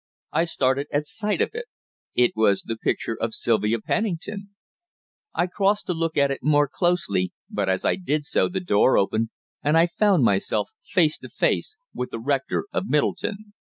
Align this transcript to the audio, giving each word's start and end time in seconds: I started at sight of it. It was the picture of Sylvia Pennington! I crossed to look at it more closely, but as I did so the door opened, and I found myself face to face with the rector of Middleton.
I 0.31 0.45
started 0.45 0.87
at 0.91 1.05
sight 1.05 1.41
of 1.43 1.51
it. 1.53 1.65
It 2.15 2.31
was 2.35 2.63
the 2.63 2.75
picture 2.75 3.13
of 3.13 3.35
Sylvia 3.35 3.79
Pennington! 3.79 4.49
I 5.35 5.45
crossed 5.45 5.85
to 5.85 5.93
look 5.93 6.17
at 6.17 6.31
it 6.31 6.39
more 6.41 6.67
closely, 6.67 7.33
but 7.51 7.69
as 7.69 7.85
I 7.85 7.97
did 7.97 8.25
so 8.25 8.49
the 8.49 8.59
door 8.61 8.97
opened, 8.97 9.29
and 9.61 9.77
I 9.77 9.85
found 9.85 10.23
myself 10.23 10.71
face 10.89 11.19
to 11.19 11.29
face 11.29 11.77
with 11.93 12.09
the 12.09 12.19
rector 12.19 12.65
of 12.73 12.87
Middleton. 12.87 13.53